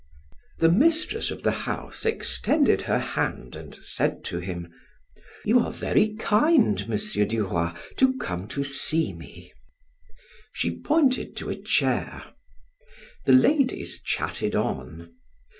The 0.57 0.71
mistress 0.71 1.29
of 1.29 1.43
the 1.43 1.51
house 1.69 2.07
extended 2.07 2.81
her 2.89 2.97
hand 2.97 3.55
and 3.55 3.75
said 3.75 4.23
to 4.23 4.39
him: 4.39 4.67
"You 5.45 5.59
are 5.59 5.71
very 5.71 6.15
kind, 6.15 6.81
M. 6.89 6.97
Duroy, 7.27 7.69
to 7.97 8.17
come 8.17 8.47
to 8.47 8.63
see 8.63 9.13
me." 9.13 9.53
She 10.53 10.75
pointed 10.79 11.37
to 11.37 11.51
a 11.51 11.55
chair. 11.61 12.23
The 13.27 13.33
ladies 13.33 14.01
chatted 14.01 14.55
on. 14.55 15.13